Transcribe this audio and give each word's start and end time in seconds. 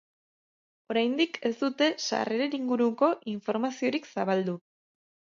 Oraindik 0.93 1.37
ez 1.51 1.53
dute 1.59 1.91
sarreren 2.07 2.57
inguruko 2.61 3.13
informaziorik 3.37 4.13
zabaldu. 4.19 4.61